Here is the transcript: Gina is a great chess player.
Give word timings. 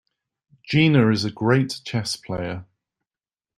Gina 0.63 1.09
is 1.11 1.25
a 1.25 1.31
great 1.31 1.81
chess 1.85 2.15
player. 2.15 2.65